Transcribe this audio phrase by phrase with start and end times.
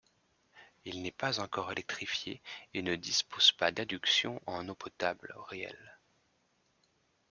[0.83, 2.41] Il n'est pas encore électrifié
[2.73, 5.99] et ne dispose pas d'adduction en eau potable réelle.